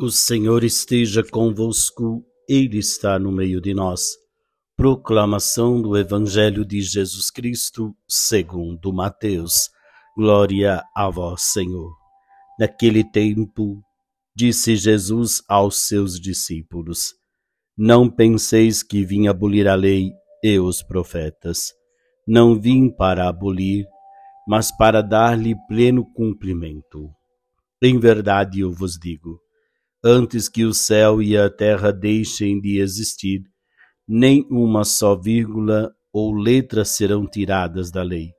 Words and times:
O 0.00 0.12
Senhor 0.12 0.62
esteja 0.62 1.24
convosco, 1.24 2.24
Ele 2.48 2.78
está 2.78 3.18
no 3.18 3.32
meio 3.32 3.60
de 3.60 3.74
nós. 3.74 4.10
Proclamação 4.76 5.82
do 5.82 5.96
Evangelho 5.96 6.64
de 6.64 6.80
Jesus 6.80 7.32
Cristo, 7.32 7.92
segundo 8.06 8.92
Mateus. 8.92 9.68
Glória 10.16 10.84
a 10.94 11.10
vós, 11.10 11.42
Senhor. 11.52 11.92
Naquele 12.60 13.02
tempo, 13.02 13.82
disse 14.36 14.76
Jesus 14.76 15.42
aos 15.48 15.88
seus 15.88 16.20
discípulos: 16.20 17.14
Não 17.76 18.08
penseis 18.08 18.84
que 18.84 19.04
vim 19.04 19.26
abolir 19.26 19.66
a 19.66 19.74
lei 19.74 20.12
e 20.44 20.60
os 20.60 20.80
profetas. 20.80 21.72
Não 22.24 22.54
vim 22.54 22.88
para 22.88 23.28
abolir, 23.28 23.84
mas 24.46 24.70
para 24.70 25.02
dar-lhe 25.02 25.56
pleno 25.66 26.06
cumprimento. 26.14 27.10
Em 27.82 27.98
verdade 27.98 28.60
eu 28.60 28.70
vos 28.70 28.96
digo, 28.96 29.40
antes 30.04 30.48
que 30.48 30.64
o 30.64 30.72
céu 30.72 31.22
e 31.22 31.36
a 31.36 31.50
terra 31.50 31.92
deixem 31.92 32.60
de 32.60 32.80
existir, 32.80 33.42
nem 34.06 34.46
uma 34.50 34.84
só 34.84 35.16
vírgula 35.16 35.92
ou 36.12 36.32
letra 36.34 36.84
serão 36.84 37.26
tiradas 37.26 37.90
da 37.90 38.02
lei, 38.02 38.32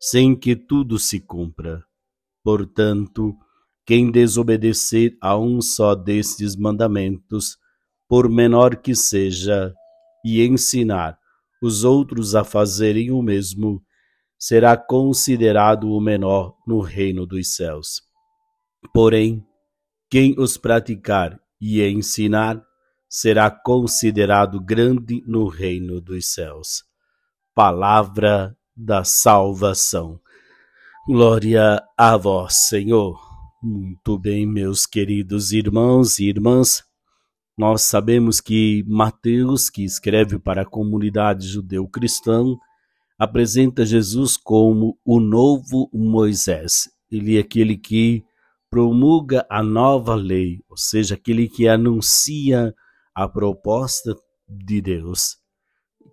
sem 0.00 0.34
que 0.34 0.56
tudo 0.56 0.98
se 0.98 1.20
cumpra. 1.20 1.84
Portanto, 2.42 3.36
quem 3.84 4.10
desobedecer 4.10 5.16
a 5.20 5.36
um 5.36 5.60
só 5.60 5.94
destes 5.94 6.56
mandamentos, 6.56 7.58
por 8.08 8.28
menor 8.28 8.76
que 8.76 8.94
seja, 8.94 9.74
e 10.24 10.42
ensinar 10.42 11.18
os 11.62 11.84
outros 11.84 12.34
a 12.34 12.44
fazerem 12.44 13.10
o 13.10 13.20
mesmo, 13.20 13.82
será 14.38 14.76
considerado 14.76 15.90
o 15.90 16.00
menor 16.00 16.56
no 16.66 16.80
reino 16.80 17.26
dos 17.26 17.54
céus. 17.54 18.00
Porém, 18.94 19.44
quem 20.10 20.34
os 20.36 20.56
praticar 20.56 21.40
e 21.60 21.80
ensinar 21.82 22.60
será 23.08 23.48
considerado 23.48 24.60
grande 24.60 25.22
no 25.24 25.46
reino 25.46 26.00
dos 26.00 26.32
céus. 26.32 26.82
Palavra 27.54 28.56
da 28.76 29.04
salvação. 29.04 30.20
Glória 31.06 31.80
a 31.96 32.16
vós, 32.16 32.68
Senhor. 32.68 33.20
Muito 33.62 34.18
bem, 34.18 34.46
meus 34.46 34.84
queridos 34.84 35.52
irmãos 35.52 36.18
e 36.18 36.28
irmãs. 36.28 36.82
Nós 37.56 37.82
sabemos 37.82 38.40
que 38.40 38.82
Mateus, 38.88 39.70
que 39.70 39.84
escreve 39.84 40.40
para 40.40 40.62
a 40.62 40.66
comunidade 40.66 41.46
judeu-cristã, 41.46 42.56
apresenta 43.16 43.86
Jesus 43.86 44.36
como 44.36 44.98
o 45.04 45.20
novo 45.20 45.88
Moisés. 45.92 46.88
Ele 47.10 47.36
é 47.36 47.40
aquele 47.40 47.76
que 47.76 48.24
promulga 48.70 49.44
a 49.50 49.62
nova 49.62 50.14
lei, 50.14 50.60
ou 50.68 50.76
seja, 50.76 51.16
aquele 51.16 51.48
que 51.48 51.66
anuncia 51.66 52.72
a 53.14 53.28
proposta 53.28 54.16
de 54.48 54.80
Deus. 54.80 55.36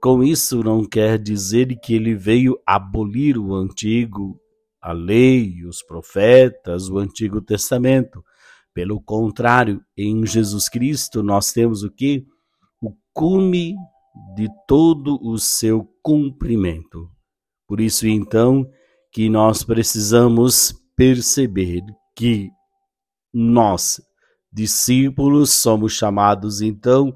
Com 0.00 0.22
isso, 0.22 0.62
não 0.62 0.84
quer 0.84 1.18
dizer 1.18 1.78
que 1.80 1.94
ele 1.94 2.14
veio 2.14 2.58
abolir 2.64 3.36
o 3.36 3.54
antigo, 3.54 4.38
a 4.80 4.92
lei, 4.92 5.64
os 5.64 5.82
profetas, 5.82 6.88
o 6.88 6.98
Antigo 6.98 7.40
Testamento. 7.40 8.22
Pelo 8.74 9.00
contrário, 9.00 9.82
em 9.96 10.26
Jesus 10.26 10.68
Cristo 10.68 11.22
nós 11.22 11.52
temos 11.52 11.82
o 11.82 11.90
que? 11.90 12.26
O 12.82 12.94
cume 13.12 13.74
de 14.36 14.48
todo 14.68 15.18
o 15.22 15.38
seu 15.38 15.88
cumprimento. 16.02 17.08
Por 17.66 17.80
isso, 17.80 18.06
então, 18.06 18.68
que 19.10 19.30
nós 19.30 19.64
precisamos 19.64 20.74
perceber 20.94 21.82
que 22.14 22.50
nós, 23.32 24.00
discípulos, 24.52 25.50
somos 25.50 25.92
chamados 25.92 26.60
então 26.60 27.12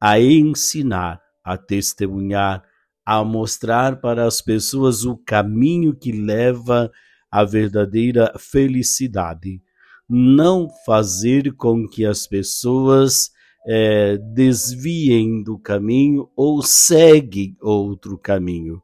a 0.00 0.20
ensinar, 0.20 1.20
a 1.44 1.56
testemunhar, 1.56 2.62
a 3.04 3.24
mostrar 3.24 4.00
para 4.00 4.26
as 4.26 4.40
pessoas 4.40 5.04
o 5.04 5.16
caminho 5.16 5.94
que 5.94 6.12
leva 6.12 6.90
à 7.30 7.44
verdadeira 7.44 8.32
felicidade. 8.38 9.60
Não 10.08 10.68
fazer 10.84 11.52
com 11.54 11.88
que 11.88 12.04
as 12.04 12.26
pessoas 12.26 13.30
é, 13.66 14.16
desviem 14.18 15.42
do 15.42 15.58
caminho 15.58 16.30
ou 16.36 16.62
seguem 16.62 17.56
outro 17.60 18.16
caminho. 18.16 18.80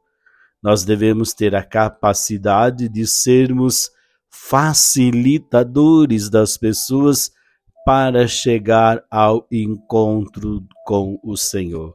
Nós 0.61 0.83
devemos 0.83 1.33
ter 1.33 1.55
a 1.55 1.63
capacidade 1.63 2.89
de 2.89 3.07
sermos 3.07 3.89
facilitadores 4.33 6.27
das 6.27 6.57
pessoas 6.57 7.31
para 7.85 8.27
chegar 8.27 9.03
ao 9.09 9.47
encontro 9.51 10.65
com 10.85 11.19
o 11.23 11.37
Senhor. 11.37 11.93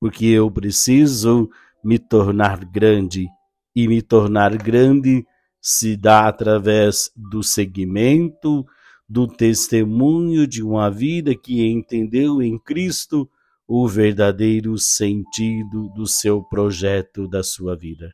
Porque 0.00 0.26
eu 0.26 0.48
preciso 0.48 1.50
me 1.84 1.98
tornar 1.98 2.64
grande, 2.64 3.26
e 3.74 3.88
me 3.88 4.00
tornar 4.00 4.56
grande 4.56 5.26
se 5.60 5.96
dá 5.96 6.28
através 6.28 7.10
do 7.16 7.42
seguimento, 7.42 8.64
do 9.08 9.26
testemunho 9.26 10.46
de 10.46 10.62
uma 10.62 10.90
vida 10.90 11.34
que 11.34 11.66
entendeu 11.66 12.40
em 12.40 12.58
Cristo 12.58 13.28
o 13.66 13.88
verdadeiro 13.88 14.78
sentido 14.78 15.88
do 15.94 16.06
seu 16.06 16.42
projeto 16.42 17.26
da 17.28 17.42
sua 17.42 17.76
vida. 17.76 18.12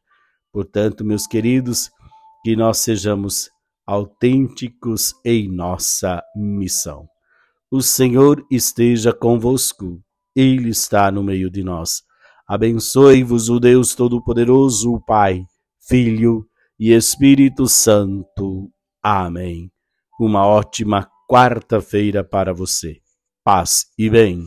Portanto, 0.52 1.04
meus 1.04 1.26
queridos, 1.26 1.90
que 2.44 2.54
nós 2.56 2.78
sejamos 2.78 3.50
autênticos 3.88 5.14
em 5.24 5.48
nossa 5.48 6.22
missão. 6.36 7.08
O 7.70 7.80
Senhor 7.80 8.44
esteja 8.50 9.14
convosco, 9.14 10.02
Ele 10.36 10.68
está 10.68 11.10
no 11.10 11.22
meio 11.22 11.50
de 11.50 11.64
nós. 11.64 12.02
Abençoe-vos 12.46 13.48
o 13.48 13.58
Deus 13.58 13.94
Todo-Poderoso, 13.94 14.92
o 14.92 15.00
Pai, 15.00 15.42
Filho 15.80 16.46
e 16.78 16.92
Espírito 16.92 17.66
Santo. 17.66 18.70
Amém. 19.02 19.70
Uma 20.20 20.46
ótima 20.46 21.08
quarta-feira 21.26 22.22
para 22.22 22.52
você. 22.52 22.98
Paz 23.42 23.86
e 23.98 24.10
bem. 24.10 24.44